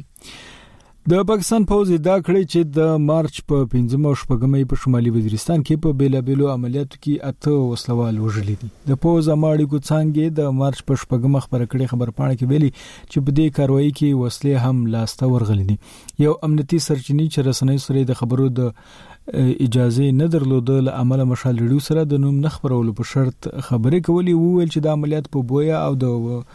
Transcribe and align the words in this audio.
د 1.10 1.24
پاکستان 1.28 1.64
پوز 1.70 1.92
دا 2.06 2.16
کړی 2.26 2.44
چې 2.52 2.66
د 2.74 2.90
مارچ 3.06 3.38
په 3.52 3.62
15 3.70 4.04
شپږمې 4.24 4.68
په 4.74 4.82
شمالي 4.82 5.12
وزیرستان 5.14 5.62
کې 5.68 5.80
په 5.86 5.94
بیلابلو 6.02 6.50
عملیاتو 6.56 6.98
کې 6.98 7.30
اته 7.30 7.54
وسلوال 7.70 8.18
وژلې 8.26 8.56
دي 8.64 8.70
د 8.92 9.00
پوز 9.06 9.30
اماړي 9.36 9.66
کو 9.72 9.80
څنګه 9.88 10.36
د 10.40 10.52
مارچ 10.60 10.84
په 10.92 11.00
شپږمې 11.04 11.42
خبر 11.46 11.64
کړي 11.72 11.88
خبر 11.94 12.12
پاڼه 12.20 12.36
کې 12.36 12.50
ویلي 12.52 12.70
چې 12.74 13.26
په 13.26 13.38
دې 13.40 13.56
کاروایی 13.60 13.90
کې 14.00 14.20
وسلې 14.20 14.68
هم 14.68 14.86
لاسته 14.98 15.30
ورغلې 15.32 15.66
دي 15.72 16.26
یو 16.28 16.34
امنیتي 16.50 16.80
سرچینې 16.88 17.28
چې 17.38 17.48
رسنۍ 17.50 17.84
سره 17.88 18.08
د 18.12 18.20
خبرو 18.22 18.50
د 18.60 18.70
اجازه 19.68 20.12
نه 20.20 20.28
درلوده 20.38 20.78
ل 20.90 20.94
عمل 21.02 21.26
مشال 21.34 21.56
لړیو 21.62 21.88
سره 21.90 22.06
د 22.14 22.22
نوم 22.28 22.38
نخبرولو 22.46 22.94
په 23.02 23.10
شرط 23.14 23.40
خبرې 23.40 24.06
کولې 24.10 24.40
وویل 24.44 24.70
چې 24.70 24.88
د 24.88 24.96
عملیات 25.00 25.32
په 25.38 25.44
بویا 25.54 25.82
او 25.90 25.98
د 26.06 26.46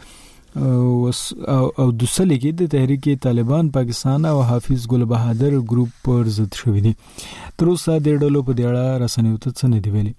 او 1.81 1.87
د 1.99 2.01
سلګي 2.15 2.51
د 2.59 2.63
تحریک 2.73 3.05
طالبان 3.25 3.63
پاکستان 3.77 4.19
او 4.31 4.37
حافظ 4.49 4.81
ګل 4.91 5.03
بهادر 5.11 5.51
ګروپ 5.71 5.89
پر 6.05 6.23
ضد 6.37 6.51
شوې 6.61 6.81
دي 6.85 6.93
تر 7.57 7.65
اوسه 7.71 7.93
د 8.05 8.07
ډلو 8.21 8.39
په 8.47 8.51
دیړه 8.59 8.85
رسنیو 9.03 9.41
ته 9.43 9.49
څه 9.57 9.65
نه 9.73 9.79
دی 9.83 9.89
ویلي 9.95 10.13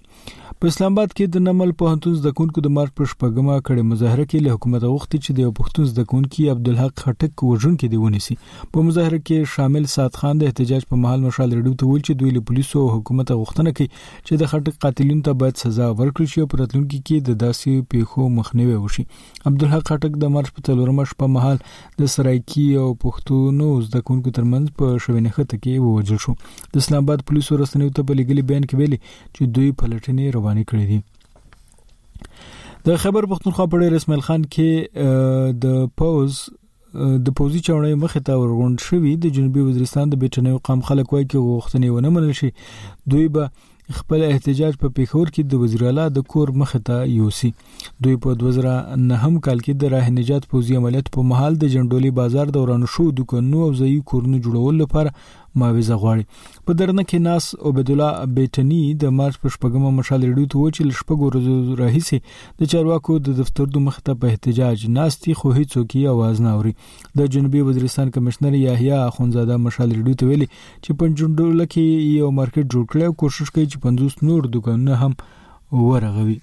په 0.62 0.66
اسلام 0.72 0.94
آباد 0.96 1.12
کې 1.18 1.26
د 1.34 1.42
نمل 1.46 1.72
پوهنتون 1.80 2.14
زدهکونکو 2.20 2.62
د 2.66 2.70
مارچ 2.76 2.94
پر 3.00 3.08
شپږمه 3.10 3.56
کړې 3.66 3.82
مظاهره 3.90 4.24
کې 4.30 4.38
له 4.46 4.54
حکومت 4.54 4.86
غوښتي 4.92 5.18
چې 5.24 5.34
د 5.40 5.50
پښتون 5.58 5.84
زدهکونکو 5.90 6.46
عبدالحق 6.54 7.02
خټک 7.02 7.44
وژن 7.50 7.76
کې 7.76 7.92
دی 7.92 8.00
ونیسي 8.04 8.34
په 8.72 8.86
مظاهره 8.86 9.20
کې 9.26 9.50
شامل 9.52 9.86
سات 9.92 10.18
خان 10.22 10.40
د 10.40 10.50
احتجاج 10.52 10.86
په 10.94 10.98
محل 11.02 11.26
مشال 11.26 11.54
رډو 11.58 11.74
ته 11.82 11.90
ویل 11.90 12.02
چې 12.08 12.18
دوی 12.22 12.32
له 12.38 12.42
پولیسو 12.48 12.82
او 12.86 12.88
حکومت 12.94 13.32
غوښتنه 13.36 13.74
کوي 13.80 13.86
چې 13.90 14.40
د 14.42 14.50
خټک 14.54 14.80
قاتلین 14.86 15.20
ته 15.28 15.36
باید 15.44 15.62
سزا 15.64 15.88
ورکړي 15.92 16.32
شي 16.34 16.42
او 16.46 16.48
پرتلونکو 16.54 17.00
کې 17.04 17.30
د 17.30 17.38
داسې 17.44 17.86
پیښو 17.94 18.34
مخنیوي 18.40 18.76
وشي 18.86 19.06
عبدالحق 19.52 19.86
خټک 19.92 20.18
د 20.24 20.34
مارچ 20.38 20.52
په 20.58 20.66
تلورمه 20.70 21.06
شپه 21.12 21.30
محل 21.36 21.62
د 22.02 22.12
سرایکی 22.16 22.66
او 22.82 22.88
پښتونو 23.06 23.70
زدهکونکو 23.86 24.34
ترمنځ 24.40 24.82
په 24.82 24.98
شوینه 25.06 25.34
خته 25.38 25.54
کې 25.54 25.86
ووجل 25.86 26.20
شو 26.28 26.36
د 26.74 26.84
اسلام 26.84 27.06
آباد 27.08 27.24
پولیسو 27.32 27.62
رسنیو 27.64 27.94
ته 28.00 28.08
په 28.12 28.20
لګلي 28.22 28.46
بیان 28.52 28.68
کې 28.70 28.84
ویلي 28.84 29.00
چې 29.06 29.54
دوی 29.58 29.72
پلټ 29.86 30.07
پلټنې 30.08 30.32
روانې 30.36 30.64
کړې 30.72 30.86
دي 30.90 32.88
د 32.88 33.00
خبر 33.04 33.26
پښتونخوا 33.30 33.66
په 33.70 33.80
ډېر 33.84 33.94
اسماعیل 34.00 34.24
خان 34.28 34.44
کې 34.56 35.56
د 35.64 35.88
پوز 36.02 36.38
د 37.26 37.34
پوزي 37.38 37.58
چاونې 37.66 37.98
مخه 38.02 38.20
تا 38.28 38.36
ورغونډ 38.42 38.84
شوې 38.90 39.14
د 39.24 39.34
جنوبي 39.38 39.64
وزیرستان 39.66 40.12
د 40.12 40.20
بیټنۍ 40.22 40.60
قوم 40.68 40.80
خلک 40.90 41.10
وایي 41.14 41.26
چې 41.32 41.42
غوښتنې 41.48 41.90
ونه 41.96 42.12
منل 42.16 42.36
شي 42.38 42.50
دوی 43.14 43.26
به 43.36 43.98
خپل 43.98 44.22
احتجاج 44.24 44.72
په 44.80 44.88
پیښور 44.96 45.30
کې 45.34 45.44
د 45.52 45.60
وزیر 45.64 45.84
اعلی 45.90 46.06
د 46.16 46.24
کور 46.32 46.50
مخه 46.62 46.80
تا 46.88 46.96
یوسي 47.12 47.50
دوی 48.06 48.16
په 48.24 48.38
2009 48.40 49.38
کال 49.46 49.62
کې 49.66 49.78
د 49.82 49.92
راه 49.94 50.10
نجات 50.16 50.48
پوزي 50.54 50.76
عملیات 50.80 51.08
په 51.14 51.28
محل 51.32 51.56
د 51.62 51.70
جنډولي 51.74 52.14
بازار 52.18 52.52
دوران 52.56 52.84
شو 52.96 53.06
دکانو 53.20 53.62
او 53.68 53.70
ځای 53.82 53.94
کورونو 54.12 54.40
جوړول 54.48 54.82
لپاره 54.82 55.14
معاوضه 55.60 55.96
غواړي 56.02 56.24
په 56.66 56.72
درنه 56.80 57.02
کې 57.08 57.18
ناس 57.30 57.44
عبد 57.70 57.90
الله 57.94 58.26
بیٹنی 58.38 58.80
د 59.02 59.14
مارچ 59.20 59.38
په 59.44 59.52
شپږمه 59.56 59.92
مشال 60.00 60.20
ریډیو 60.28 60.50
ته 60.54 60.62
وچل 60.64 60.90
شپږ 61.00 61.18
ورځې 61.22 61.80
راهیسي 61.82 62.18
د 62.62 62.70
چارواکو 62.72 63.18
د 63.28 63.38
دفتر 63.40 63.70
د 63.76 63.84
مخ 63.88 64.00
ته 64.08 64.18
په 64.24 64.32
احتجاج 64.34 64.84
ناستي 64.98 65.36
خو 65.40 65.54
هیڅ 65.58 65.68
څوک 65.76 65.88
یې 65.98 66.04
आवाज 66.14 66.44
نه 66.46 66.54
اوري 66.58 66.74
د 67.20 67.32
جنوبي 67.36 67.64
وزیرستان 67.70 68.14
کمشنر 68.18 68.58
یحیی 68.62 68.94
اخونزاده 69.00 69.60
مشال 69.68 69.90
ریډیو 69.98 70.20
ته 70.22 70.30
ویلي 70.32 70.50
چې 70.52 71.00
پنجوندول 71.04 71.64
کې 71.72 72.22
یو 72.22 72.30
مارکیټ 72.42 72.66
جوړ 72.74 72.84
کړو 72.92 73.18
کوشش 73.24 73.54
کوي 73.56 73.66
چې 73.70 73.84
50 73.88 74.30
نور 74.30 74.50
دکانونه 74.58 75.02
هم 75.02 75.18
ورغوي 75.88 76.38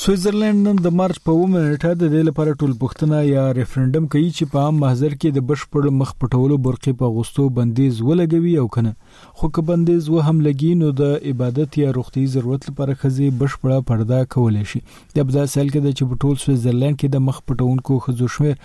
سوئټزرلند 0.00 0.66
نن 0.66 0.78
د 0.84 0.90
مارچ 0.98 1.16
په 1.28 1.32
1 1.46 1.48
نیټه 1.54 1.88
د 2.02 2.10
دې 2.12 2.20
لپاره 2.26 2.52
ټول 2.60 2.70
پښتنه 2.82 3.16
یا 3.30 3.40
ریفرندم 3.56 4.04
کوي 4.12 4.28
چې 4.36 4.52
په 4.52 4.60
عام 4.68 4.76
محضر 4.84 5.16
کې 5.16 5.32
د 5.38 5.42
بشپړ 5.50 5.90
مخ 6.02 6.12
پټولو 6.22 6.56
برقې 6.66 6.94
په 7.02 7.10
غوستو 7.16 7.42
بندیز 7.58 7.98
ولګوي 8.10 8.54
او 8.62 8.64
کنه 8.76 8.92
خو 9.40 9.50
که 9.58 9.64
بندیز 9.70 10.08
و 10.12 10.22
هم 10.28 10.40
لګي 10.46 10.70
نو 10.82 10.92
د 11.00 11.20
عبادت 11.32 11.76
یا 11.80 11.90
روغتي 11.98 12.24
ضرورت 12.36 12.64
لپاره 12.70 12.94
خزي 13.02 13.28
بشپړه 13.42 13.84
پردا 13.90 14.22
کول 14.36 14.56
شي 14.70 14.80
د 15.18 15.26
ابدا 15.26 15.44
سال 15.56 15.68
کې 15.74 15.84
د 15.88 15.96
چې 15.96 16.08
په 16.14 16.20
ټول 16.24 16.40
سوئټزرلند 16.44 17.00
کې 17.00 17.12
د 17.16 17.22
مخ 17.26 17.42
پټونکو 17.52 17.98
خزو 18.06 18.30
شمیر 18.38 18.56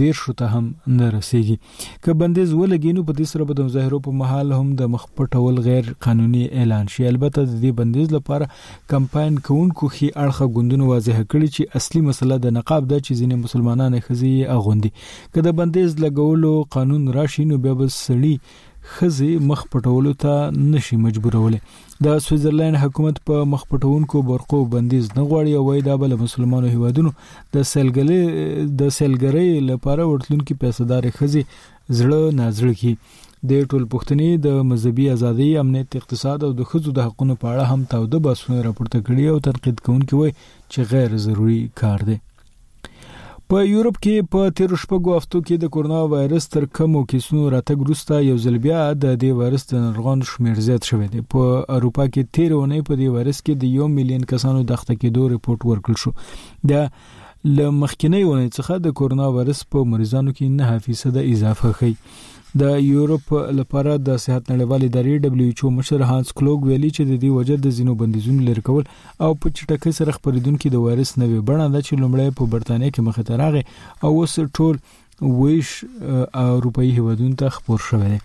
ډیر 0.00 0.18
شو 0.22 0.36
ته 0.40 0.50
هم 0.56 0.64
نه 1.02 1.10
رسیږي 1.16 2.00
که 2.08 2.16
بندیز 2.24 2.56
و 2.56 2.62
لګي 2.62 2.96
نو 3.00 3.06
په 3.12 3.18
دې 3.20 3.34
سره 3.34 3.50
به 3.52 3.58
د 3.60 3.68
مظاهرو 3.70 4.00
په 4.08 4.18
محل 4.24 4.56
هم 4.62 4.74
د 4.82 4.92
مخ 4.96 5.06
پټول 5.20 5.62
غیر 5.68 5.92
قانوني 6.08 6.48
اعلان 6.64 6.90
شي 6.96 7.06
البته 7.14 7.38
د 7.46 7.54
دې 7.60 7.78
بندیز 7.84 8.10
لپاره 8.18 8.50
کمپاین 8.96 9.40
کوونکو 9.52 9.94
خي 10.00 10.12
اړخه 10.16 10.68
ګوندونو 10.70 10.90
واضح 10.90 11.18
کړی 11.30 11.48
چې 11.54 11.78
اصلي 11.80 12.00
مسله 12.08 12.36
د 12.42 12.54
نقاب 12.56 12.84
ده 12.90 12.98
چې 13.04 13.12
ځینې 13.20 13.36
مسلمانان 13.44 13.94
خزي 14.08 14.32
اغوندي 14.56 14.90
که 14.96 15.44
د 15.46 15.54
بندیز 15.60 15.94
لګولو 16.04 16.52
قانون 16.76 17.06
راشي 17.18 17.44
نو 17.52 17.56
به 17.64 17.88
سړی 17.94 18.34
خزي 18.92 19.30
مخ 19.48 19.64
پټولو 19.72 20.12
ته 20.24 20.36
نشي 20.74 20.98
مجبورولې 21.06 21.98
د 22.06 22.20
سویټزرلند 22.26 22.82
حکومت 22.82 23.18
په 23.30 23.42
مخ 23.54 23.64
پټونکو 23.72 24.22
برقو 24.30 24.60
بندیز 24.76 25.10
نه 25.16 25.24
غواړي 25.32 25.58
او 25.58 25.64
وای 25.70 25.82
دا 25.88 25.96
بل 26.04 26.16
مسلمانانو 26.22 26.74
هیوادونو 26.76 27.12
د 27.56 27.66
سیلګلې 27.72 28.70
د 28.84 28.94
سیلګری 28.98 29.50
لپاره 29.72 30.08
ورتلونکو 30.12 30.60
پیسې 30.62 30.90
دار 30.92 31.10
خزي 31.18 31.44
زړه 31.50 32.38
نازړه 32.42 32.80
کی 32.84 32.94
د 33.48 33.52
ټولپوښتنې 33.70 34.30
د 34.46 34.48
مذهبي 34.70 35.06
ازادي 35.10 35.50
امنیت 35.58 35.96
اقتصاد 35.98 36.42
او 36.46 36.50
د 36.56 36.64
خزو 36.70 36.90
د 36.96 37.00
حقونو 37.06 37.34
په 37.42 37.46
اړه 37.52 37.64
هم 37.72 37.80
تاوده 37.92 38.18
باسونه 38.24 38.60
راپورته 38.66 38.98
کړي 39.06 39.26
او 39.32 39.38
تنقید 39.46 39.78
کوونکي 39.86 40.16
وایي 40.16 40.32
چې 40.72 40.80
غیر 40.92 41.16
ضروری 41.26 41.60
کار 41.80 42.02
دی 42.08 42.16
په 43.52 43.62
یورپ 43.68 43.96
کې 44.02 44.26
په 44.34 44.50
تیر 44.58 44.74
شپږو 44.82 45.16
هفتو 45.16 45.38
کې 45.46 45.54
د 45.62 45.72
کورونا 45.76 46.00
وایرس 46.14 46.44
تر 46.56 46.66
کمو 46.78 47.00
کیسونو 47.12 47.44
راتګ 47.54 47.78
وروسته 47.84 48.18
یو 48.28 48.36
ځل 48.44 48.58
بیا 48.66 48.82
د 49.04 49.16
دې 49.22 49.30
وایرس 49.40 49.64
د 49.72 49.80
نرغون 49.86 50.22
شمیر 50.32 50.60
زیات 50.66 50.88
شوې 50.90 51.08
دی 51.14 51.24
په 51.36 51.48
اروپا 51.78 52.06
کې 52.08 52.36
تیر 52.38 52.52
ونې 52.58 52.86
په 52.88 53.00
دې 53.00 53.08
وایرس 53.14 53.38
کې 53.46 53.52
د 53.62 53.78
یو 53.78 53.86
میلیون 53.94 54.28
کسانو 54.34 54.66
دخته 54.74 54.98
کېدو 55.02 55.30
ریپورت 55.32 55.66
ورکړ 55.70 55.96
شو 56.02 56.12
د 56.72 56.84
لمخکنی 57.56 58.22
ونې 58.26 58.52
څخه 58.58 58.84
د 58.88 58.96
کورونا 59.00 59.30
وایرس 59.38 59.64
په 59.76 59.88
مریضانو 59.94 60.36
کې 60.36 61.00
9% 61.06 61.22
اضافه 61.36 61.78
خي 61.80 61.92
د 62.58 62.62
یورپ 62.92 63.32
لپاره 63.58 63.90
د 64.06 64.16
صحت 64.22 64.48
نړیوال 64.52 64.84
ادارې 64.86 65.18
دبليو 65.24 65.50
ایچ 65.50 65.60
او 65.64 65.70
مشر 65.74 66.02
هانس 66.10 66.32
کلوګ 66.38 66.64
ویلي 66.70 66.90
چې 66.96 67.02
د 67.10 67.20
دې 67.22 67.30
وجه 67.34 67.58
د 67.66 67.76
زینو 67.76 67.94
بندیزونو 68.00 68.46
لري 68.48 68.62
کول 68.68 68.84
او 69.26 69.30
په 69.42 69.54
چټکۍ 69.56 69.92
سره 69.98 70.16
خبرېدونکو 70.16 70.72
د 70.74 70.82
وایرس 70.84 71.12
نوې 71.22 71.40
بڼه 71.48 71.68
د 71.74 71.86
چې 71.86 72.00
لومړی 72.04 72.28
په 72.40 72.50
برتانیا 72.54 72.90
کې 72.94 73.06
مخه 73.08 73.26
تراغه 73.30 73.64
او 74.04 74.10
اوس 74.18 74.34
ټول 74.58 74.80
ویش 75.40 75.72
اروپאי 76.46 76.90
هیوادونو 76.98 77.38
ته 77.42 77.56
خبر 77.58 77.84
شوه 77.90 78.10
دی 78.12 78.18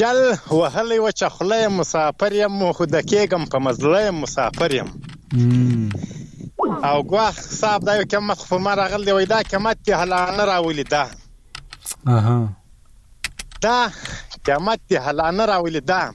جل 0.00 0.20
وهلې 0.32 1.00
وچ 1.06 1.24
خلې 1.36 1.70
مسافر 1.76 2.36
يم 2.40 2.58
خو 2.80 2.88
د 2.90 2.98
کېګم 3.06 3.48
په 3.54 3.62
مزله 3.68 4.10
مسافر 4.20 4.74
يم 4.80 4.92
او 4.98 7.00
ګواخ 7.14 7.40
صاحب 7.60 7.88
دا 7.92 7.96
یو 8.02 8.10
کمه 8.18 8.38
خو 8.44 8.58
ما 8.68 8.74
راغلی 8.84 9.18
وای 9.18 9.30
دا 9.38 9.42
کمه 9.54 9.78
ته 9.86 9.92
هلانه 10.04 10.42
راولې 10.52 10.86
ده 10.94 11.04
اها 12.20 12.38
دا 13.64 13.80
قیامت 14.44 14.80
دی 14.88 14.96
هلانه 14.96 15.44
راولي 15.50 15.80
دا 15.80 16.12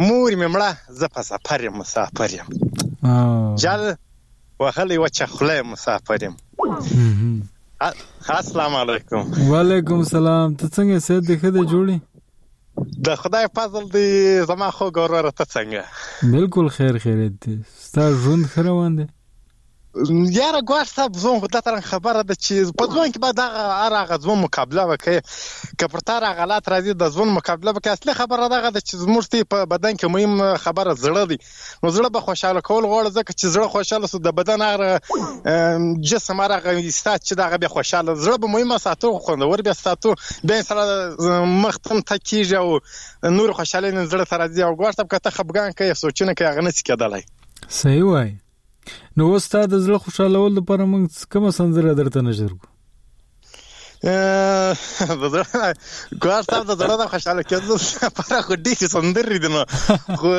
مور 0.00 0.32
مې 0.32 0.48
مړه 0.52 0.70
زه 1.00 1.08
په 1.14 1.22
سفر 1.28 1.64
یم 1.66 1.78
مسافر 1.80 2.34
یم 2.36 2.48
جل 2.54 3.84
وهلې 4.60 4.98
وچه 5.04 5.26
خوله 5.36 5.62
مسافر 5.72 6.24
یم 6.26 6.36
السلام 7.84 8.74
علیکم 8.80 9.32
وعلیکم 9.52 10.04
السلام 10.06 10.58
ته 10.62 10.74
څنګه 10.74 10.98
سید 11.06 11.24
دې 11.30 11.38
خده 11.44 11.64
جوړی 11.72 12.90
د 13.10 13.16
خدای 13.22 13.48
فضل 13.60 13.88
دی 13.96 14.04
زما 14.52 14.70
خو 14.78 14.90
ګورور 14.98 15.30
ته 15.40 15.48
څنګه 15.54 16.34
بالکل 16.36 16.70
خیر 16.78 16.98
خیر 17.06 17.20
دې 17.24 17.82
ستا 17.86 18.10
ژوند 18.26 18.50
خروان 18.54 19.00
دی 19.00 19.08
یاره 20.30 20.60
ګواښ 20.68 20.88
صاحب 20.96 21.12
زوم 21.22 21.36
خو 21.40 21.46
درته 21.52 21.80
خبره 21.90 22.22
ده 22.28 22.34
چې 22.44 22.54
په 22.80 22.84
ځوان 22.92 23.12
کې 23.12 23.18
به 23.24 23.32
دغه 23.40 23.60
هر 23.84 23.92
هغه 24.00 24.16
ځوان 24.24 24.38
مقابله 24.48 24.84
وکړي 24.88 25.18
که 25.78 25.84
پر 25.92 26.00
تا 26.10 26.16
غلط 26.38 26.64
راځي 26.72 26.92
د 26.96 27.04
ځوان 27.14 27.28
مقابله 27.36 27.70
وکړي 27.76 27.88
اصلي 27.96 28.12
خبره 28.20 28.48
دغه 28.54 28.68
ده 28.76 28.80
چې 28.80 28.92
زموږ 29.04 29.24
په 29.52 29.58
بدن 29.72 29.92
کې 30.00 30.06
مهم 30.14 30.56
خبره 30.64 30.92
زړه 31.04 31.24
دي 31.32 31.38
نو 31.82 31.86
زړه 31.96 32.08
به 32.14 32.20
خوشاله 32.24 32.60
کول 32.68 32.84
غواړي 32.92 33.10
ځکه 33.18 33.30
چې 33.40 33.46
زړه 33.54 33.66
خوشاله 33.74 34.06
سو 34.12 34.18
د 34.18 34.32
بدن 34.40 34.60
هغه 34.68 34.88
جسم 36.12 36.40
هغه 36.40 36.70
ایستات 36.70 37.20
چې 37.28 37.34
دغه 37.42 37.56
به 37.62 37.68
خوشاله 37.74 38.10
زړه 38.24 38.36
به 38.42 38.46
مهمه 38.54 38.78
ساتو 38.86 39.18
خوندور 39.24 39.60
به 39.66 39.72
ساتو 39.84 40.10
به 40.48 40.62
سره 40.68 41.44
مختم 41.64 41.98
تکیږي 42.10 42.56
او 42.64 42.68
نور 43.38 43.52
خوشاله 43.58 43.90
نه 43.96 44.02
زړه 44.12 44.24
تر 44.32 44.40
دې 44.54 44.60
او 44.66 44.72
ګواښ 44.80 44.92
صاحب 44.96 45.10
کته 45.14 45.30
خپګان 45.36 45.68
کوي 45.78 45.94
سوچونه 46.04 46.32
کوي 46.34 46.46
هغه 46.50 46.60
نه 46.68 46.70
سکیدلای 46.78 47.22
صحیح 47.80 48.02
وای 48.10 48.32
نو 49.20 49.24
ستاسو 49.46 49.68
د 49.70 49.74
زړه 49.84 49.96
خوشاله 50.04 50.38
لپاره 50.58 50.82
موږ 50.92 51.04
کوم 51.32 51.44
سندره 51.60 51.90
درته 52.00 52.20
نشر 52.28 52.52
کوو 52.52 52.70
ګوار 56.24 56.48
تاسو 56.50 56.66
د 56.70 56.78
زړه 56.80 57.10
خوشاله 57.12 57.42
کېدو 57.50 57.74
لپاره 58.02 58.36
خو 58.48 58.54
ډېر 58.66 58.80
سندرې 58.94 59.38
دي 59.44 59.50
نو 59.56 59.62
خو 60.20 60.30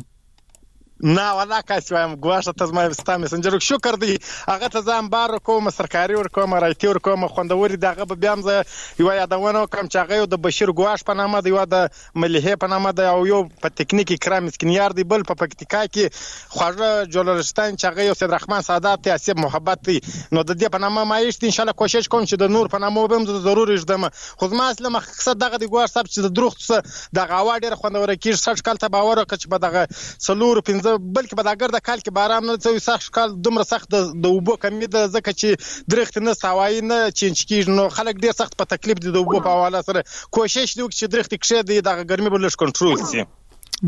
نه 1.10 1.26
ولا 1.38 1.60
کاس 1.70 1.92
وایم 1.92 2.14
ګواشه 2.24 2.54
ته 2.58 2.66
زما 2.72 2.82
ستا 2.98 3.16
مسنجر 3.22 3.56
شکر 3.68 3.96
دی 4.02 4.18
هغه 4.48 4.68
ته 4.74 4.82
ځم 4.90 5.08
بار 5.14 5.32
کوم 5.50 5.70
سرکاري 5.76 6.16
ور 6.18 6.28
کوم 6.38 6.54
رايتي 6.64 6.88
ور 6.92 6.98
کوم 7.08 7.26
خوندوري 7.36 7.76
دغه 7.86 8.04
به 8.12 8.16
بیا 8.26 8.36
مزه 8.36 8.64
یو 9.00 9.08
یادونه 9.20 9.64
کوم 9.68 9.88
چې 9.88 9.96
هغه 9.98 10.26
د 10.34 10.38
بشیر 10.48 10.70
ګواش 10.82 11.04
په 11.10 11.14
نامه 11.22 11.42
دی 11.42 11.50
یو 11.56 11.66
د 11.76 11.88
مليحه 12.26 12.56
په 12.56 12.68
نامه 12.74 12.92
دی 12.94 13.02
او 13.14 13.26
یو 13.30 13.40
په 13.64 13.70
ټکنیکی 13.82 14.18
کرام 14.28 14.46
اسکنیار 14.52 14.92
دی 15.00 15.04
بل 15.16 15.24
په 15.30 15.34
پکتیکا 15.44 15.82
کې 15.88 16.14
خواجه 16.50 17.10
جولرستان 17.18 17.72
چې 17.76 17.86
هغه 17.94 18.02
یو 18.10 18.14
سید 18.22 18.32
رحمان 18.36 18.62
سادات 18.70 19.02
ته 19.10 19.14
اسب 19.22 19.40
محبت 19.46 19.84
دی 19.90 19.98
نو 20.32 20.44
د 20.44 20.52
دې 20.52 20.70
په 20.76 20.80
نامه 20.86 21.06
مایشت 21.14 21.48
ان 21.50 21.56
شاء 21.58 21.64
الله 21.66 21.78
کوشش 21.84 22.10
کوم 22.14 22.26
چې 22.30 22.46
د 22.46 22.54
نور 22.58 22.72
په 22.76 22.78
نامه 22.86 23.08
به 23.16 23.42
ضروري 23.48 23.80
شدم 23.86 24.08
خو 24.44 24.52
زما 24.54 24.70
اصل 24.76 24.92
مقصد 25.00 25.44
دغه 25.48 25.58
د 25.58 25.66
ګواش 25.74 25.90
سب 25.98 26.06
چې 26.14 26.30
د 26.30 26.36
دروغ 26.40 26.60
څخه 26.62 27.12
د 27.20 27.34
غوا 27.36 27.60
ډیر 27.66 27.76
خوندور 27.84 28.16
کیږي 28.16 28.40
سچ 28.46 28.64
کال 28.70 28.84
ته 28.86 28.94
باور 29.00 29.18
وکړ 29.18 29.38
چې 29.44 29.48
په 29.56 29.58
دغه 29.66 30.30
سلور 30.30 30.60
15 30.72 30.91
د 30.92 31.00
بلکې 31.18 31.38
په 31.40 31.44
داګر 31.50 31.70
د 31.76 31.80
کال 31.88 32.00
کې 32.06 32.14
باران 32.18 32.48
نه 32.50 32.56
څوي 32.66 32.82
سخت 32.88 33.12
کال 33.18 33.36
دومره 33.48 33.66
سخت 33.74 33.96
د 33.96 34.32
اوبو 34.34 34.56
کمی 34.64 34.88
ده 34.96 35.12
ځکه 35.16 35.36
چې 35.40 35.90
درخت 35.96 36.20
نه 36.28 36.36
ساوای 36.40 36.82
نه 36.92 37.00
چینچکی 37.22 37.60
نو 37.78 37.86
خلک 37.98 38.22
ډیر 38.26 38.38
سخت 38.42 38.58
په 38.62 38.72
تکلیف 38.74 39.04
دي 39.06 39.14
د 39.18 39.22
اوبو 39.24 39.38
په 39.48 39.56
حواله 39.58 39.84
سره 39.90 40.06
کوشش 40.40 40.76
دی 40.76 40.84
چې 40.86 41.14
درخت 41.16 41.36
کې 41.36 41.48
شه 41.52 41.88
د 41.88 42.04
ګرمي 42.14 42.34
بل 42.38 42.50
کنټرول 42.64 43.02
شي 43.14 43.26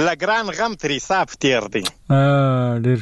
لګران 0.07 0.47
غم 0.59 0.73
تر 0.83 0.91
حساب 0.97 1.29
تیر 1.45 1.65
دی 1.77 1.83
ا 2.19 2.21
ډیر 2.85 2.99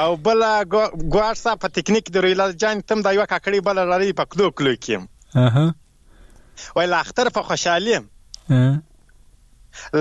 او 0.00 0.10
بل 0.28 0.44
ګواښ 0.72 1.36
صاحب 1.44 1.58
په 1.64 1.68
ټکنیک 1.78 2.06
د 2.16 2.24
ریلال 2.26 2.52
جان 2.64 2.80
تم 2.92 3.00
دا 3.06 3.10
یو 3.18 3.26
کاکړی 3.32 3.66
بل 3.70 3.82
لري 3.92 4.12
په 4.20 4.24
کلو 4.34 4.46
کلو 4.58 4.74
کې 4.82 4.94
اها 5.46 5.66
وای 6.76 6.86
لا 6.92 7.00
اختر 7.06 7.30
په 7.38 7.42
خوشحالي 7.50 7.96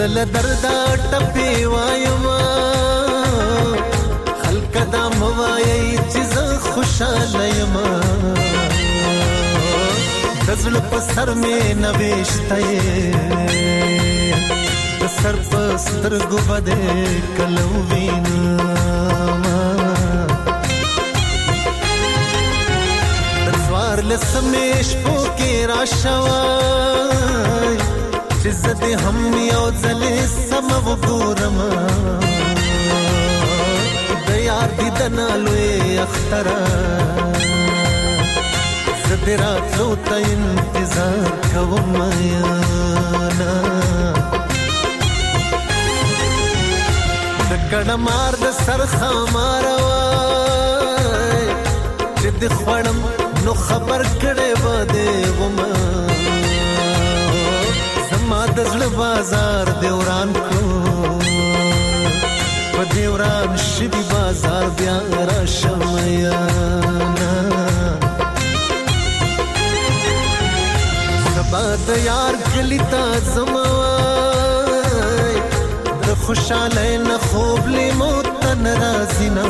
دل 0.00 0.14
دردا 0.38 0.74
ټپي 1.06 1.54
وایما 1.74 2.40
خلک 4.42 4.74
دا 4.96 5.02
موایي 5.22 5.78
چې 5.86 6.52
خوشاله 6.70 7.44
یما 7.52 7.94
دزل 10.48 10.74
په 10.90 10.98
سر 11.14 11.28
مې 11.46 11.56
نويشتې 11.84 14.15
د 15.00 15.02
سر 15.20 15.36
په 15.50 15.60
سترګو 15.86 16.38
باندې 16.48 16.80
کلو 17.36 17.66
وینم 17.90 18.60
د 23.44 23.46
سوار 23.66 23.98
لسمش 24.10 24.88
په 25.04 25.14
کې 25.38 25.52
راشوای 25.72 27.72
چې 28.40 28.50
زده 28.62 28.90
هم 29.04 29.18
یو 29.52 29.64
ځل 29.84 30.02
سم 30.48 30.66
وګورم 30.88 31.58
د 34.26 34.28
یار 34.48 34.70
دې 34.76 34.88
دنالوې 34.98 35.74
اخترای 36.04 37.34
زدرا 39.08 39.52
تلو 39.72 39.90
تا 40.08 40.16
انتظار 40.32 41.28
کوم 41.52 41.90
یا 42.30 42.54
نا 43.40 43.60
کړه 47.72 47.96
مار 48.06 48.32
د 48.40 48.42
سرخه 48.64 49.12
ماروای 49.34 51.42
چې 52.18 52.28
د 52.40 52.42
خړم 52.58 52.98
نو 53.46 53.52
خبر 53.66 54.00
کړي 54.24 54.50
و 54.64 54.66
دې 54.94 55.12
ومه 55.38 55.72
زما 58.10 58.40
د 58.58 58.60
زړه 58.72 58.88
بازار 58.98 59.66
دی 59.80 59.90
وران 59.98 60.28
کو 60.46 60.60
په 62.72 62.82
دې 62.92 63.06
وران 63.14 63.50
شي 63.68 63.86
بازار 64.12 64.64
بیا 64.82 64.98
را 65.30 65.40
شمیا 65.58 66.40
سبا 71.34 71.64
د 71.88 71.90
یار 72.08 72.34
کلی 72.52 72.80
تا 72.94 73.04
زما 73.34 73.66
خوشاله 76.26 76.98
نه 76.98 77.18
خوب 77.18 77.68
لیمو 77.68 78.22
تن 78.22 78.66
رازینا 78.80 79.46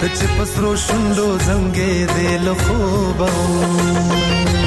ته 0.00 0.06
چې 0.16 0.24
پسرو 0.38 0.72
شوندو 0.84 1.28
زنګې 1.46 1.94
دل 2.14 2.46
خوبو 2.62 3.30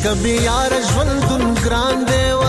کبي 0.02 0.32
یار 0.48 0.72
ژوند 0.88 1.58
ګران 1.64 1.98
دی 2.08 2.26
و 2.40 2.47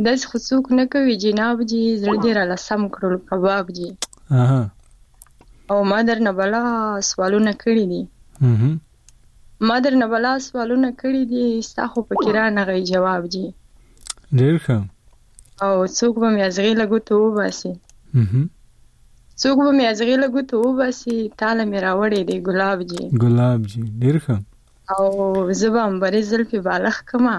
داس 0.07 0.21
خصوص 0.31 0.65
نه 0.81 0.85
کوي 0.93 1.15
جناب 1.25 1.57
جی 1.71 1.83
زړه 2.03 2.17
دې 2.25 2.33
را 2.39 2.45
لسم 2.53 2.81
کړل 2.95 3.15
کباب 3.29 3.65
جی 3.77 3.89
او 5.73 5.79
ما 5.91 5.99
در 6.09 6.19
نه 6.27 6.33
بلا 6.39 6.65
سوالونه 7.11 7.53
کړی 7.63 7.85
دي 7.93 8.03
ما 9.69 9.77
در 9.85 9.95
نه 10.03 10.07
بلا 10.13 10.33
سوالونه 10.47 10.89
کړی 11.01 11.23
دي 11.33 11.45
ستا 11.69 11.85
خو 11.93 11.99
پکې 12.09 12.29
را 12.39 12.45
نه 12.57 12.63
غي 12.71 12.83
جواب 12.93 13.25
جی 13.37 13.47
ډیر 14.41 14.55
ښه 14.65 14.77
او 15.67 15.73
څوک 15.99 16.15
به 16.21 16.29
مې 16.35 16.41
ازغې 16.49 16.73
لګوتو 16.83 17.13
وباسي 17.27 17.73
څوک 19.43 19.57
به 19.65 19.71
مې 19.77 19.85
ازغې 19.93 20.17
لګوتو 20.25 20.55
وباسي 20.69 21.17
تاله 21.41 21.63
مې 21.71 21.79
راوړې 21.87 22.23
دی 22.29 22.37
ګلاب 22.49 22.79
جی 22.91 23.05
ګلاب 23.23 23.61
جی 23.73 23.83
ډیر 24.03 24.17
ښه 24.25 24.37
او 24.97 25.05
زبم 25.61 25.93
بری 26.03 26.23
زلفي 26.31 26.59
بالغ 26.71 26.97
کما 27.11 27.37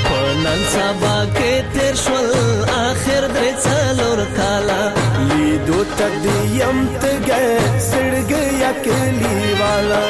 په 0.10 0.24
نن 0.44 0.60
سبا 0.76 1.18
کې 1.36 1.63
تیر 1.84 1.96
شول 1.96 2.66
آخر 2.70 3.28
در 3.28 3.44
چلور 3.64 4.26
کالا 4.38 4.82
لیدو 5.30 5.84
تدیم 5.84 6.78
تګه 7.02 7.58
سړګ 7.90 8.32
یکلی 8.64 9.36
والا 9.62 10.04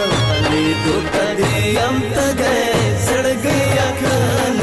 لیدو 0.52 0.96
تدیم 1.14 1.96
تګه 2.16 2.62
سړګ 3.08 3.46
یکلی 3.80 4.63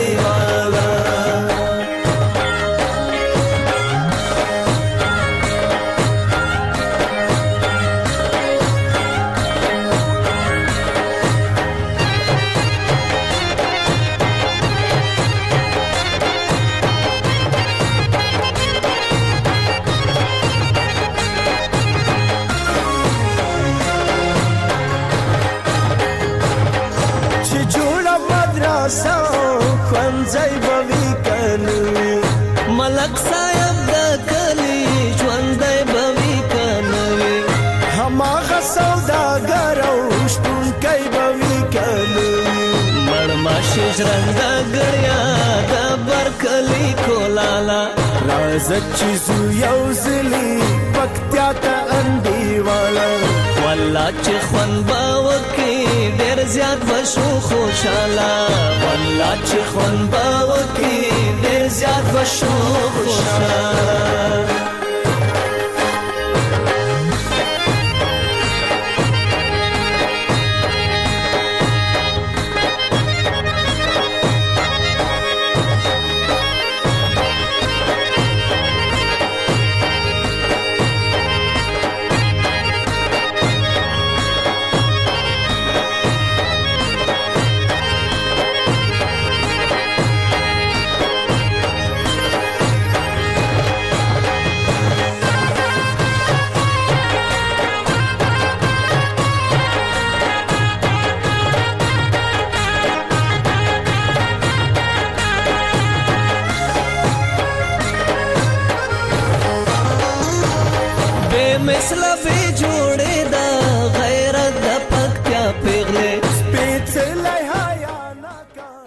زه 48.68 48.78
چې 48.94 49.06
زو 49.26 49.38
یو 49.58 49.78
زلی 49.92 50.58
پکتیا 50.94 51.52
ته 51.66 51.74
اندی 51.98 52.58
والا 52.66 53.06
والله 53.64 54.08
چې 54.24 54.34
خوان 54.48 54.72
با 54.90 55.02
وکي 55.26 55.76
ډېر 56.18 56.38
زیات 56.54 56.80
وشو 56.92 57.28
خوشاله 57.48 58.30
والله 58.82 59.34
چې 59.48 59.58
خوان 59.74 59.96
با 60.16 60.26
وکي 60.50 60.94
ډېر 61.42 61.68
زیات 61.68 62.06
وشو 62.14 62.56
خوشاله 62.98 64.68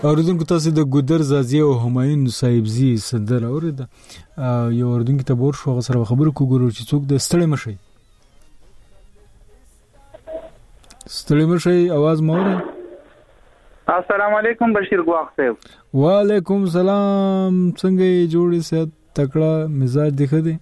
اوریدونکو 0.08 0.46
تاسو 0.52 0.72
د 0.78 0.84
ګودر 0.94 1.22
زازی 1.28 1.60
او 1.66 1.68
همایون 1.82 2.24
صاحبزي 2.38 2.88
صدر 3.04 3.44
اورید 3.50 3.78
یو 4.80 4.90
اوریدونکو 4.94 5.26
ته 5.30 5.36
بور 5.42 5.54
شو 5.60 5.76
سره 5.88 6.02
خبر 6.10 6.30
کو 6.40 6.48
ګورو 6.54 6.68
چې 6.72 6.90
څوک 6.90 7.06
د 7.12 7.22
ستړي 7.26 7.48
مشي 7.52 7.76
ستړي 11.20 11.46
مشي 11.54 11.76
आवाज 12.00 12.18
مور 12.32 12.44
السلام 13.96 14.36
علیکم 14.42 14.74
بشیر 14.82 15.04
ګواخ 15.12 15.32
صاحب 15.40 15.56
وعلیکم 16.04 16.68
سلام 16.76 17.58
څنګه 17.62 18.30
جوړی 18.38 18.62
صحت 18.74 18.94
تکړه 19.22 19.80
مزاج 19.80 20.12
دی 20.18 20.26
خدي 20.36 20.56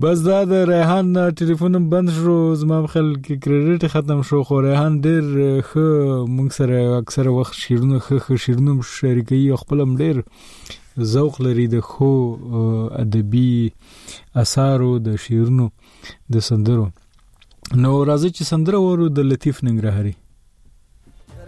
بس 0.02 0.18
دا 0.24 0.34
د 0.48 0.58
ریحان 0.68 1.16
ټلیفون 1.38 1.76
بند 1.92 2.10
شو 2.16 2.32
زما 2.58 2.76
خپل 2.90 3.06
کې 3.22 3.38
کریډټ 3.46 3.86
ختم 3.94 4.20
شو 4.28 4.42
خو 4.50 4.60
ریحان 4.66 4.98
ډیر 5.06 5.30
ښه 5.70 6.26
مونږ 6.34 6.52
سره 6.58 6.84
اکثره 6.98 7.32
وخت 7.38 7.56
شیرونه 7.62 7.98
ښه 8.04 8.20
ښه 8.26 8.42
شیرونه 8.44 8.86
شریکي 8.90 9.40
خپل 9.62 9.82
هم 9.84 9.96
ډیر 10.02 10.20
ذوق 11.14 11.40
لري 11.46 11.64
د 11.72 11.82
خو 11.88 12.12
ادبي 13.00 13.48
اثارو 14.44 14.92
د 15.08 15.18
شیرونو 15.24 15.66
د 16.36 16.46
سندرو 16.50 16.86
نو 16.90 17.96
راځي 18.12 18.30
چې 18.36 18.52
سندره 18.52 18.84
ورو 18.86 19.08
د 19.18 19.26
لطیف 19.32 19.64
ننګرهاري 19.70 20.14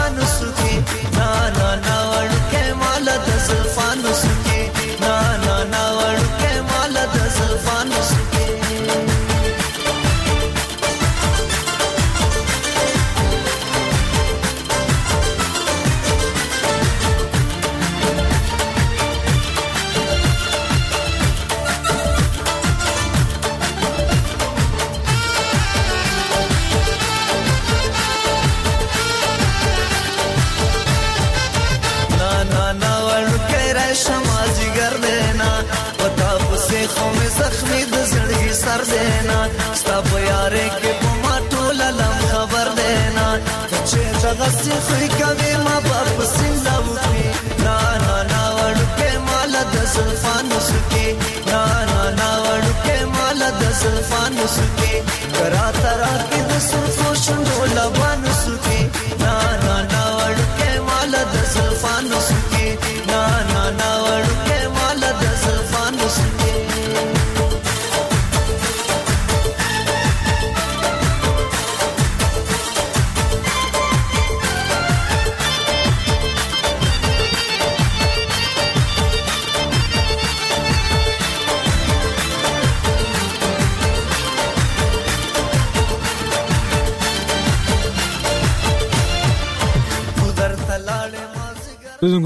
उसके 54.46 55.00
कराता 55.38 56.05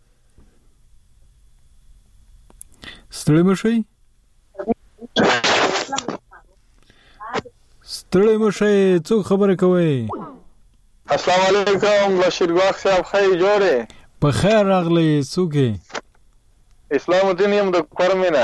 ستړی 3.15 3.41
مشي 3.47 3.75
ستړی 7.95 8.35
مشي 8.43 8.75
څوک 9.07 9.21
خبره 9.29 9.55
کوي 9.61 9.91
السلام 11.15 11.41
علیکم 11.49 12.17
بشیر 12.19 12.51
ګواخ 12.53 12.75
صاحب 12.83 13.05
خی 13.11 13.21
جوړه 13.25 14.01
په 14.25 14.31
خیر 14.39 14.65
راغلی 14.65 15.07
څوک 15.33 15.53
اسلام 16.97 17.27
الدین 17.29 17.53
یم 17.53 17.71
د 17.75 17.85
کورمینا 17.99 18.41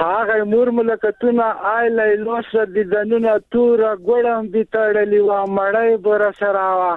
هغه 0.00 0.40
مور 0.56 0.70
ملکتونه 0.80 1.46
آیله 1.76 2.08
لوسره 2.24 2.66
دیدنونه 2.74 3.38
تور 3.54 3.86
غړم 4.10 4.50
بي 4.56 4.64
تړلی 4.76 5.20
و 5.30 5.40
مړی 5.56 6.00
بر 6.08 6.30
سره 6.42 6.68
وا 6.82 6.96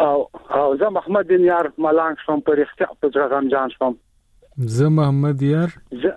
او 0.00 0.28
او 0.50 0.76
زه 0.76 0.88
محمد 0.88 1.26
بن 1.28 1.40
یار 1.44 1.72
ملان 1.78 2.16
شوم 2.26 2.40
پر 2.40 2.60
اختیار 2.60 2.90
په 3.02 3.08
ځغم 3.10 3.48
جان 3.48 3.68
شوم 3.78 3.96
زه 4.58 4.88
محمد 4.88 5.42
یار 5.42 5.68
زه 5.90 6.16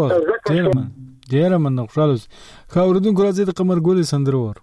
ډیر 0.52 0.68
من 0.74 0.84
ډیر 1.34 1.56
من 1.66 1.80
خوشاله 1.86 2.74
خو 2.74 2.80
اوردون 2.86 3.14
کول 3.22 3.30
زید 3.40 3.54
قمر 3.62 3.82
ګول 3.88 4.02
سندرور 4.12 4.60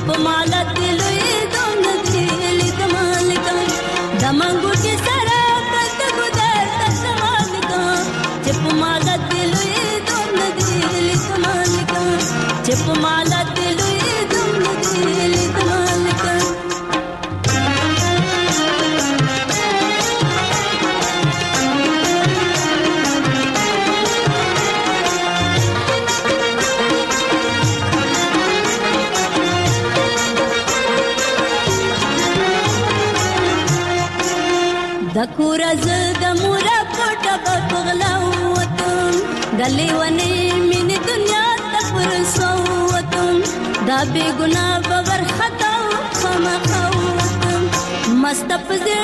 up 0.09 0.19
my 0.21 0.38
بے 44.13 44.23
گناہ 44.39 44.69
بور 44.87 45.21
خطا 45.37 45.73
خما 46.19 46.55
خوا 46.65 48.13
مست 48.21 48.51
پزر 48.67 48.98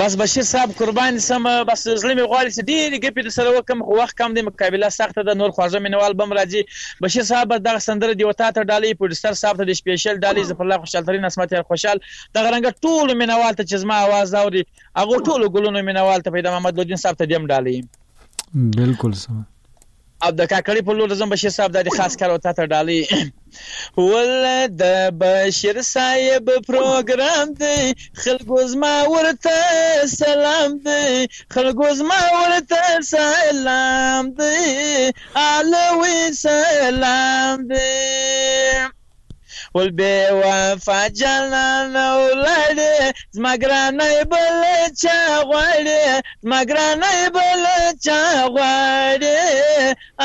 بس 0.00 0.16
بشیر 0.16 0.42
صاحب 0.46 0.70
قربان 0.78 1.18
سم 1.24 1.44
بس 1.64 1.88
زړه 1.88 2.12
مې 2.16 2.24
غواړي 2.30 2.50
چې 2.54 2.68
ډېرې 2.70 2.98
ګپې 3.04 3.20
د 3.26 3.28
سره 3.36 3.50
وکم 3.56 3.82
خو 3.86 3.96
وخت 3.98 4.14
کم 4.20 4.34
دی 4.38 4.42
مقابله 4.46 4.88
سخته 4.96 5.22
ده 5.28 5.34
نور 5.40 5.50
خواجه 5.58 5.78
مینوال 5.86 6.14
بم 6.20 6.34
راځي 6.38 6.62
بشیر 7.04 7.26
صاحب 7.30 7.54
دغه 7.66 7.82
سندره 7.86 8.18
دی 8.20 8.26
وتا 8.28 8.48
ته 8.56 8.62
ډالې 8.70 8.98
پروډوسر 9.00 9.38
صاحب 9.42 9.60
ته 9.62 9.64
د 9.70 9.72
سپیشل 9.80 10.20
ډالې 10.24 10.46
ظفر 10.50 10.64
الله 10.66 10.82
خوشحال 10.84 11.06
ترین 11.10 11.28
اسمت 11.30 11.54
یار 11.58 11.66
خوشحال 11.72 12.02
دغه 12.38 12.48
رنګ 12.54 12.86
ټول 12.86 13.16
مینوال 13.22 13.52
ته 13.52 13.62
چې 13.62 13.84
زما 13.84 13.98
आवाज 14.06 14.38
اوري 14.42 14.64
هغه 15.02 15.22
ټول 15.30 15.48
ګلونو 15.58 15.86
مینوال 15.90 16.26
ته 16.28 16.36
پیدا 16.38 16.54
محمد 16.56 16.80
لودین 16.82 17.04
صاحب 17.06 17.22
ته 17.22 17.32
دیم 17.34 17.48
ډالې 17.52 18.74
بالکل 18.80 19.16
سم 19.24 19.44
او 20.24 20.30
د 20.40 20.42
کاکړی 20.52 20.80
په 20.86 20.92
لور 20.98 21.10
زم 21.20 21.28
بشیر 21.32 21.52
صاحب 21.56 21.70
د 21.72 21.88
خاص 21.96 22.12
کار 22.20 22.30
او 22.32 22.38
ته 22.44 22.66
ډالي 22.72 23.00
ول 24.08 24.30
د 24.82 24.84
بشیر 25.22 25.76
صاحب 25.94 26.44
پروګرام 26.68 27.46
دی 27.60 27.82
خلکو 28.22 28.58
زما 28.72 28.94
ورته 29.14 29.56
سلام 30.22 30.70
دی 30.86 31.06
خلکو 31.56 31.86
زما 32.00 32.20
ورته 32.38 32.80
سلام 33.14 34.22
دی 34.40 34.64
الوی 35.54 36.18
سلام 36.44 37.56
دی 37.72 37.94
خپل 39.76 39.92
بې 40.00 40.16
وفا 40.40 41.00
جانان 41.20 41.92
ولاړې 42.22 42.94
زما 43.36 43.52
ګرانۍ 43.62 44.16
بل 44.32 44.64
چا 45.02 45.18
غواړې 45.48 46.02
زما 46.44 46.60
ګرانۍ 46.70 47.20
بل 47.36 47.62
چا 48.06 48.20
غواړې 48.54 49.44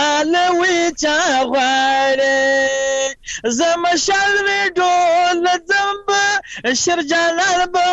الوي 0.10 0.82
چا 1.04 1.18
غواړې 1.52 2.39
زما 3.60 3.91
شلوي 4.06 4.64
ډول 4.78 5.45
زمبه 5.72 6.26
شر 6.84 6.99
جانان 7.12 7.60
به 7.74 7.86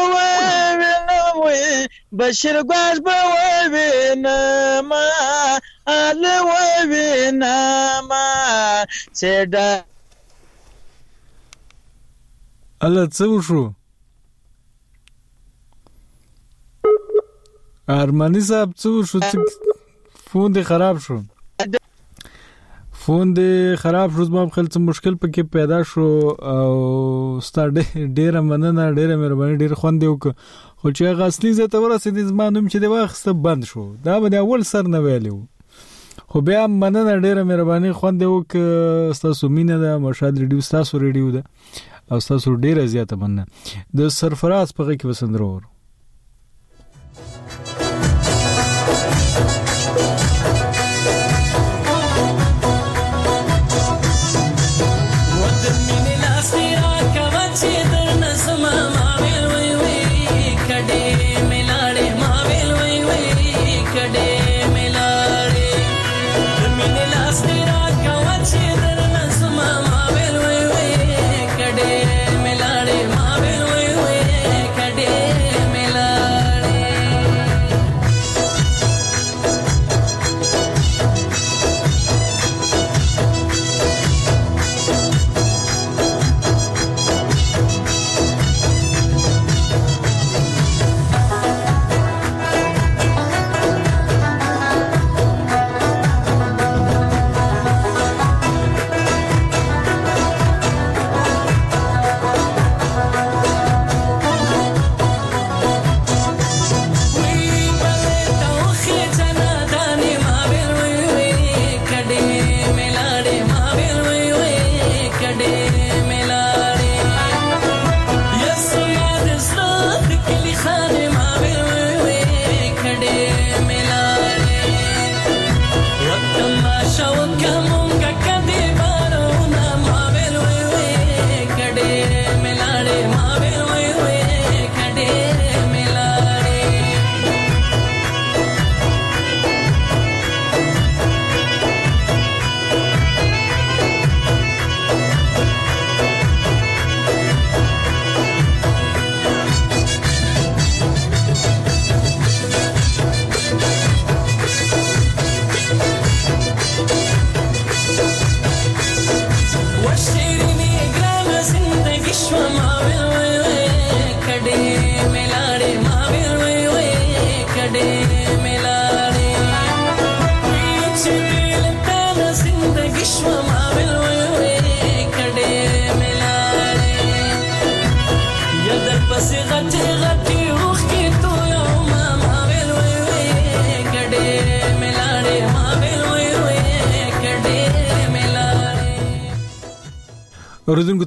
ووي 0.80 1.72
بشر 2.18 2.56
ګواز 2.70 2.96
به 3.06 3.16
ووینم 3.30 4.90
الوي 6.00 6.68
وینم 6.90 8.11
چې 9.18 9.32
الله 12.87 13.07
څه 13.07 13.26
وشو 13.29 13.61
ارمانی 17.95 18.43
صاحب 18.51 18.74
څه 18.83 18.93
وشو 18.97 19.22
چې 19.22 20.29
فون 20.35 20.55
دی 20.57 20.62
خراب 20.68 21.01
شو 21.07 21.16
فون 23.07 23.33
دی 23.39 23.47
خراب 23.85 24.14
شو 24.16 24.29
زما 24.29 24.45
خپل 24.51 24.68
څه 24.68 24.83
مشکل 24.91 25.18
پکې 25.24 25.51
پیدا 25.59 25.81
شو 25.95 26.07
او 26.53 27.43
ستار 27.49 27.74
ډیر 27.81 28.41
مننه 28.53 28.87
ډیر 29.01 29.16
مهرباني 29.16 29.59
ډیر 29.64 29.74
خوند 29.83 30.05
دی 30.05 30.12
وک 30.12 30.29
خو 30.39 30.95
چې 30.95 31.18
غاصلی 31.22 31.53
زه 31.61 31.66
ته 31.74 31.85
ورسېد 31.87 32.33
زما 32.33 32.49
نوم 32.51 32.68
چې 32.72 32.87
دی 32.87 32.95
واخسته 32.97 33.33
بند 33.49 33.70
شو 33.72 33.87
دا 34.09 34.20
به 34.29 34.45
اول 34.45 34.68
سر 34.72 34.95
نه 34.97 35.03
ویلو 35.09 35.37
خو 36.31 36.41
بیا 36.53 36.62
مننه 36.79 37.18
ډیره 37.26 37.49
مهرباني 37.53 37.93
خوند 38.01 38.22
یو 38.31 38.41
ک 38.57 39.12
تاسو 39.26 39.49
مینه 39.61 39.81
ده 39.85 39.99
مشال 40.09 40.35
ریډیو 40.39 40.70
تاسو 40.79 40.99
ریډیو 41.09 41.37
ده 41.39 41.45
او 42.12 42.18
تاسو 42.28 42.48
ډیره 42.64 42.82
زیاته 42.94 43.14
مننه 43.22 43.44
د 43.98 44.00
سرفراز 44.18 44.68
په 44.76 44.82
غو 44.86 44.94
کې 45.00 45.06
وسندرو 45.11 45.50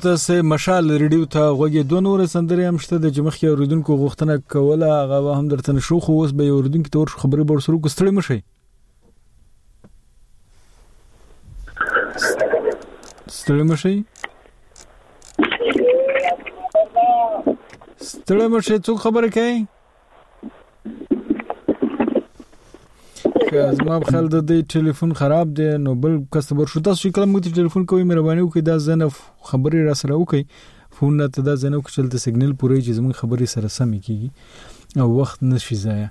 پورته 0.02 0.18
سه 0.18 0.42
مشال 0.50 0.86
ریډیو 0.98 1.26
ته 1.34 1.42
غوږی 1.58 1.82
دوه 1.90 2.00
نور 2.04 2.20
سندرې 2.30 2.66
هم 2.68 2.78
شته 2.84 2.96
د 3.02 3.06
جمعخي 3.18 3.46
اوریدونکو 3.50 3.92
غوښتنه 3.98 4.36
کوله 4.54 4.88
هغه 5.18 5.34
هم 5.40 5.50
درته 5.52 5.82
شو 5.88 5.98
خو 6.06 6.14
اوس 6.22 6.32
به 6.40 6.46
اوریدونکو 6.54 6.92
تور 6.96 7.10
خبرې 7.24 7.44
بر 7.52 7.60
سره 7.66 7.82
کوستړې 7.84 8.12
مشي 8.18 8.40
ستړې 13.38 13.64
مشي 13.70 13.96
ستړې 18.08 18.46
مشي 18.56 18.76
څوک 18.86 19.06
خبرې 19.06 19.30
کوي 19.38 19.58
که 23.52 23.60
زما 23.84 23.96
په 24.02 24.08
خیال 24.12 24.26
د 24.34 24.38
دې 24.50 24.60
ټلیفون 24.74 25.12
خراب 25.22 25.48
دی 25.60 25.66
نو 25.86 25.92
بل 26.04 26.14
کس 26.36 26.46
خبر 26.52 26.66
شو 26.74 26.80
تاسو 26.88 27.04
کله 27.16 27.26
موږ 27.32 27.42
ته 27.48 27.56
ټلیفون 27.62 27.84
کوي 27.92 28.04
مهرباني 28.12 28.42
وکړئ 28.46 28.62
دا 28.70 28.76
زنه 28.86 29.08
خبرې 29.50 29.80
را 29.88 29.96
سره 30.02 30.14
وکړي 30.20 30.44
فون 31.00 31.12
نه 31.22 31.26
ته 31.38 31.44
دا 31.48 31.54
زنه 31.64 31.78
وکړي 31.82 31.94
چې 31.96 32.24
سیګنل 32.26 32.54
پوره 32.62 32.76
چې 32.76 32.98
زموږ 33.00 33.14
خبرې 33.24 33.48
سره 33.56 33.68
سم 33.78 33.92
کیږي 34.06 34.30
او 35.04 35.08
وخت 35.20 35.38
نشي 35.52 35.78
ضایع 35.82 36.08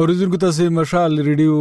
اوریدونکو 0.00 0.36
تاسو 0.42 0.64
مشال 0.74 1.16
ریډیو 1.24 1.56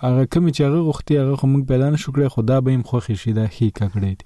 هغه 0.08 0.24
کمی 0.34 0.52
چې 0.56 0.62
هغه 0.68 0.80
غوختي 0.88 1.14
هغه 1.22 1.34
موږ 1.52 1.62
پیدا 1.72 1.88
نشو 1.96 2.12
کړې 2.16 2.28
خدا 2.36 2.58
به 2.64 2.70
هم 2.76 2.84
خوښ 2.90 3.06
شي 3.22 3.32
دا 3.38 3.46
هی 3.58 3.68
ککړې 3.80 4.12
دي 4.20 4.26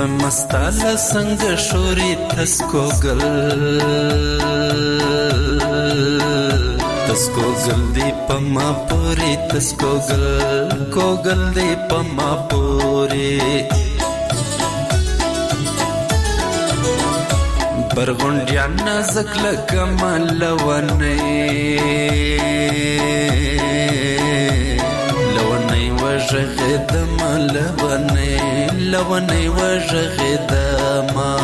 رمستاله 0.00 0.90
څنګه 1.10 1.52
شوري 1.66 2.12
تسکو 2.30 2.84
گل 3.02 3.22
تسکو 7.08 7.48
گل 7.64 7.82
دی 7.96 8.08
پما 8.28 8.68
پوری 8.90 9.32
تسکو 9.50 9.92
گل 10.08 10.24
کو 10.94 11.06
گل 11.26 11.42
دی 11.58 11.70
پما 11.90 12.30
پوری 12.50 13.34
برغونډیا 17.94 18.64
نازک 18.84 19.30
لکه 19.44 19.82
ملونه 20.00 21.16
وژغې 26.32 26.74
د 26.92 26.94
ملونه 27.18 28.28
لونه 28.92 29.38
وژغې 29.56 30.34
د 30.50 30.52
ما 31.14 31.34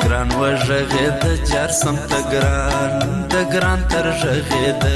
ګران 0.03 0.29
وژغې 0.41 1.07
د 1.23 1.25
چار 1.51 1.71
سم 1.83 1.95
د 2.12 2.14
ګران 2.33 2.95
د 3.33 3.35
ګران 3.55 3.81
تر 3.93 4.05
ژغې 4.23 4.67
د 4.83 4.87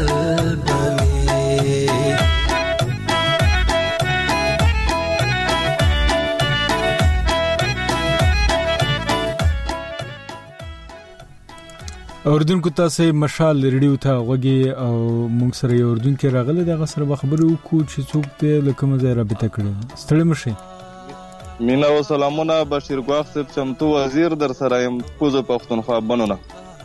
اوردونکو 12.35 12.71
تاسو 12.79 13.03
مشال 13.23 13.59
ریډیو 13.73 13.97
ته 14.05 14.23
غوږی 14.29 14.55
او 14.85 14.95
موږ 15.33 15.51
سره 15.59 15.75
یو 15.81 15.91
اوردون 15.91 16.15
کې 16.21 16.31
راغله 16.37 16.63
دغه 16.69 16.87
سره 16.93 17.19
خبرو 17.21 17.47
کو 17.69 17.79
چې 17.91 18.07
څوک 18.13 18.25
ته 18.41 18.63
لکه 18.69 18.89
مزه 18.93 19.13
رابطه 19.19 19.51
کړي 19.59 20.01
ستړي 20.01 20.25
مشه 20.33 21.63
مینا 21.71 21.91
و 21.99 22.03
سلامونه 22.11 22.57
بشیر 22.75 23.03
ګواخ 23.11 23.31
صاحب 23.37 23.53
چمتو 23.59 23.91
وزیر 23.93 24.37
در 24.43 24.55
سره 24.65 24.81
يم 24.89 24.99
کوزه 25.23 25.45
پښتونخوا 25.53 26.01
بنونه 26.11 26.39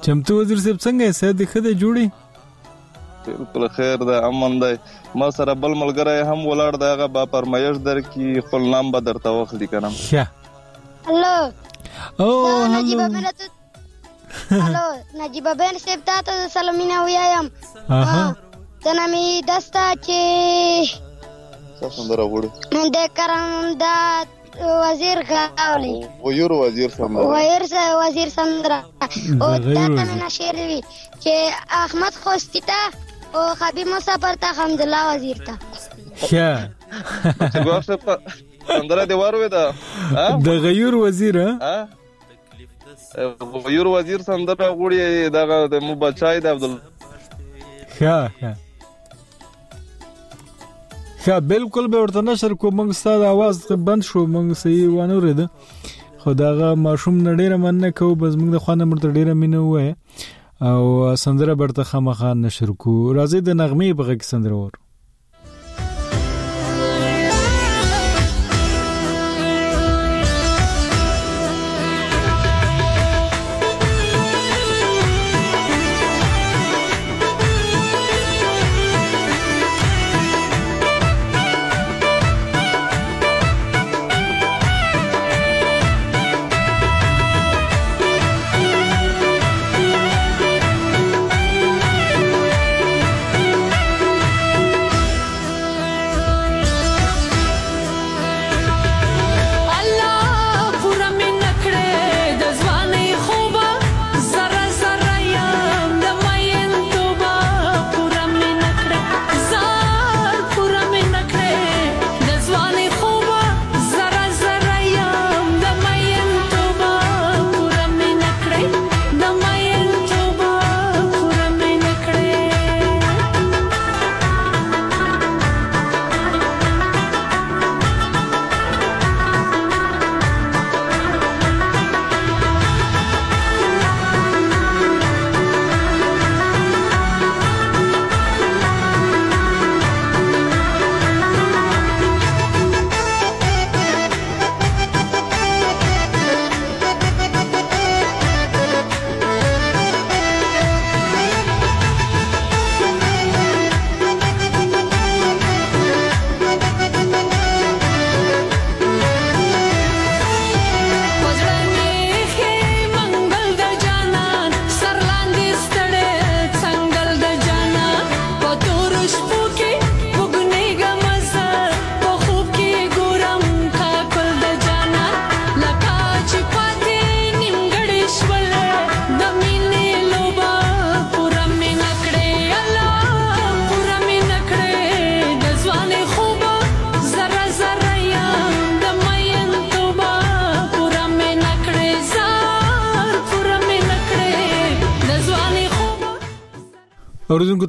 چمتو 0.08 0.38
وزیر 0.44 0.62
صاحب 0.70 0.86
څنګه 0.88 1.20
سید 1.24 1.46
خده 1.58 1.76
جوړي 1.84 3.12
بالکل 3.28 3.70
خیر 3.82 4.08
ده 4.12 4.22
امن 4.32 4.60
ده 4.66 5.22
ما 5.24 5.32
سره 5.44 5.58
بل 5.64 5.80
ملګری 5.86 6.20
هم 6.34 6.42
ولاړ 6.52 6.82
دا 6.90 6.94
غا 7.02 7.10
با 7.22 7.26
پرمایش 7.38 7.84
در 7.94 8.04
کی 8.14 8.40
خپل 8.50 8.72
نام 8.76 8.96
به 8.98 9.06
درته 9.12 9.38
واخلي 9.44 9.74
کنم 9.78 10.00
شه 10.10 10.26
الله 10.26 12.12
او 12.26 12.36
هلو 12.82 13.32
الو 14.50 14.88
نجیب 15.24 15.48
بین 15.60 15.76
صاحب 15.84 16.00
تاسو 16.06 16.32
سلامونه 16.56 17.06
ویایم 17.06 17.50
ها 17.90 18.36
تنه 18.84 19.06
می 19.08 19.42
دستا 19.50 19.94
چې 20.06 20.20
سندره 21.98 22.24
وړو 22.34 22.90
د 22.96 23.10
کرم 23.18 23.74
دا 23.82 23.96
وزیر 24.84 25.18
غاولي 25.32 25.92
ویر 26.24 26.52
وزیر 26.52 26.90
سندره 26.90 27.28
ویر 27.34 27.68
وزیر 28.04 28.30
سندره 28.38 28.80
او 29.42 29.50
دا 29.58 29.84
تمنه 29.98 30.30
شعر 30.38 30.56
وی 30.56 30.82
چې 31.24 31.34
احمد 31.82 32.14
خوستی 32.24 32.62
ته 32.62 32.82
او 33.38 33.54
خبي 33.56 33.84
مسافر 33.94 34.34
ته 34.42 34.48
حمد 34.62 34.82
الله 34.82 35.14
وزیر 35.16 35.46
ته 35.46 35.54
ښه 36.22 36.70
څنګه 37.54 38.20
سندره 38.74 39.06
دی 39.06 39.14
وروي 39.24 39.50
دا 39.56 39.72
د 40.50 40.60
غیر 40.68 40.96
وزیر 41.06 41.38
ها 41.48 41.78
غویر 43.18 43.88
وزیر 43.88 44.22
سندره 44.28 44.68
غوړي 44.78 45.02
دغه 45.36 45.58
د 45.74 45.84
مو 45.86 45.96
بچای 46.02 46.40
د 46.46 46.48
عبد 46.54 46.66
ښه 47.98 48.18
ښه 48.40 48.52
ښه 51.24 51.38
بالکل 51.52 51.88
به 51.88 52.02
ورته 52.04 52.22
نشر 52.28 52.54
کوم 52.62 52.76
موږ 52.80 52.90
ستاسو 53.00 53.26
आवाज 53.34 53.78
بند 53.88 54.04
شو 54.10 54.26
موږ 54.34 54.54
صحیح 54.64 54.90
ونه 54.98 55.16
ورده 55.18 55.48
خو 56.22 56.34
داغه 56.44 56.70
ماشوم 56.84 57.18
نډیره 57.30 57.58
مننه 57.66 57.92
کوو 57.98 58.16
بس 58.22 58.36
موږ 58.42 58.50
د 58.56 58.60
خوانه 58.66 58.86
مرته 58.92 59.12
ډیره 59.18 59.34
مینه 59.34 59.62
وای 59.62 59.94
او 60.62 61.16
سندره 61.24 61.56
برته 61.64 61.84
خامخا 61.94 62.34
نشر 62.46 62.72
کو 62.86 62.98
راځي 63.20 63.46
د 63.50 63.60
نغمه 63.64 63.94
بغه 64.04 64.18
سندره 64.34 64.62
ور 64.62 64.78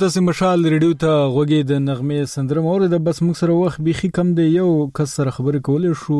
تاسو 0.00 0.20
مشال 0.26 0.62
ریډیو 0.72 0.90
ته 1.00 1.24
غوګي 1.32 1.56
د 1.70 1.80
نغمه 1.86 2.18
سندرم 2.34 2.66
اور 2.74 2.82
د 2.92 3.00
بس 3.08 3.18
موږ 3.24 3.34
سره 3.40 3.56
وخت 3.62 3.80
بيخي 3.88 4.08
کم 4.18 4.28
دی 4.38 4.44
یو 4.52 4.68
کس 4.98 5.10
سره 5.18 5.32
خبرې 5.38 5.60
کولې 5.66 5.90
شو 6.02 6.16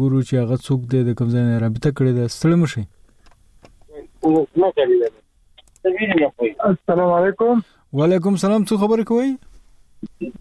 ګورو 0.00 0.20
چې 0.28 0.34
هغه 0.42 0.56
څوک 0.66 0.80
دی 0.92 1.00
د 1.08 1.10
کوم 1.20 1.28
ځای 1.36 1.56
رابطه 1.64 1.90
کړې 2.00 2.12
ده 2.18 2.24
ستړم 2.34 2.62
شي 2.74 2.82
السلام 6.68 7.10
علیکم 7.16 7.54
وعلیکم 8.02 8.38
سلام 8.44 8.68
څه 8.72 8.84
خبرې 8.84 9.04
کوي 9.10 9.30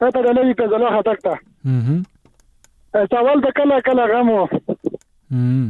دا 0.00 0.06
ته 0.14 0.20
د 0.26 0.28
لوی 0.38 0.54
په 0.60 0.64
ځلا 0.72 0.88
هټک 0.96 1.18
ته 1.26 1.34
هم 1.86 2.00
اول 3.18 3.38
به 3.44 3.50
کله 3.58 3.76
کله 3.88 4.04
غمو 4.12 4.40
هم 5.34 5.68